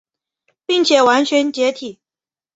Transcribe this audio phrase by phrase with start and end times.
[0.65, 1.99] 并且完全解体。